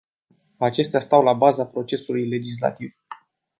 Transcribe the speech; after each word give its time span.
Acestea 0.57 0.99
stau 0.99 1.23
la 1.23 1.33
baza 1.33 1.65
procesului 1.65 2.27
legislativ. 2.29 2.95